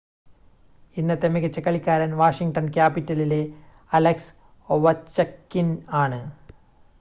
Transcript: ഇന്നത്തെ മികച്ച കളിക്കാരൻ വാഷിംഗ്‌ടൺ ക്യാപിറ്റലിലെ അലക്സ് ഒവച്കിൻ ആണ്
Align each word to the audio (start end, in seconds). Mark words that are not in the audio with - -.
ഇന്നത്തെ 0.97 1.27
മികച്ച 1.27 1.59
കളിക്കാരൻ 1.59 2.17
വാഷിംഗ്‌ടൺ 2.17 2.69
ക്യാപിറ്റലിലെ 2.69 3.39
അലക്സ് 3.91 4.33
ഒവച്കിൻ 4.69 5.69
ആണ് 6.01 6.21